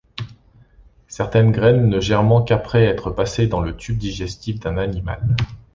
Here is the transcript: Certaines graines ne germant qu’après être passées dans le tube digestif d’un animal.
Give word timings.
Certaines 1.07 1.51
graines 1.51 1.87
ne 1.87 1.99
germant 1.99 2.41
qu’après 2.41 2.85
être 2.85 3.11
passées 3.11 3.45
dans 3.45 3.59
le 3.61 3.77
tube 3.77 3.99
digestif 3.99 4.59
d’un 4.59 4.77
animal. 4.77 5.21